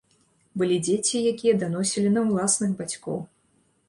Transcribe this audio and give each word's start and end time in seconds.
Былі 0.59 0.77
дзеці, 0.85 1.19
якія 1.33 1.53
даносілі 1.63 2.09
на 2.15 2.23
ўласных 2.31 2.71
бацькоў. 2.81 3.21